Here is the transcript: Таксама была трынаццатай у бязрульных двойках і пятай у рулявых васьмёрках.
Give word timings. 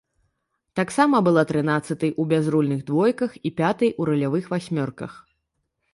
Таксама 0.79 1.19
была 1.27 1.43
трынаццатай 1.51 2.11
у 2.23 2.27
бязрульных 2.33 2.81
двойках 2.89 3.31
і 3.51 3.55
пятай 3.61 3.89
у 3.99 4.11
рулявых 4.11 4.53
васьмёрках. 4.55 5.11